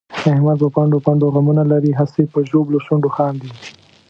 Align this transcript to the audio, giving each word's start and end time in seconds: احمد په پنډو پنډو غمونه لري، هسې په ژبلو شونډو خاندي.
احمد 0.31 0.57
په 0.61 0.69
پنډو 0.75 1.03
پنډو 1.05 1.27
غمونه 1.35 1.63
لري، 1.71 1.91
هسې 1.99 2.23
په 2.33 2.39
ژبلو 2.49 2.83
شونډو 2.85 3.09
خاندي. 3.15 3.51